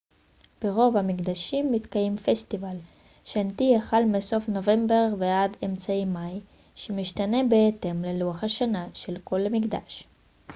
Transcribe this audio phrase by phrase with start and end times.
[0.61, 2.75] ברוב המקדשים מתקיים פסטיבל
[3.25, 6.39] שנתי החל מסוף נובמבר ועד אמצע מאי
[6.75, 10.03] שמשתנה בהתאם ללוח השנה של כל מקדש